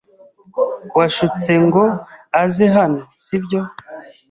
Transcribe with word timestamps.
Washutse 0.97 1.51
ngo 1.65 1.83
aze 2.41 2.65
hano, 2.77 3.01
sibyo? 3.25 3.59